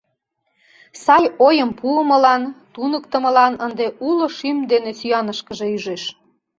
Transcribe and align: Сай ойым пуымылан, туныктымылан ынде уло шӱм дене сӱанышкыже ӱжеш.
Сай 1.03 1.25
ойым 1.47 1.71
пуымылан, 1.79 2.43
туныктымылан 2.73 3.53
ынде 3.65 3.87
уло 4.07 4.27
шӱм 4.37 4.57
дене 4.71 4.91
сӱанышкыже 4.99 5.65
ӱжеш. 5.75 6.03